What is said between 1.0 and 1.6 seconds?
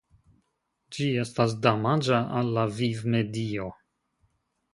estas